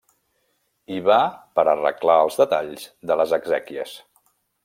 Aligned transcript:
Hi 0.93 0.95
va 1.07 1.17
per 1.59 1.65
arreglar 1.73 2.15
els 2.23 2.39
detalls 2.41 2.87
de 3.11 3.17
les 3.21 3.35
exèquies. 3.41 3.93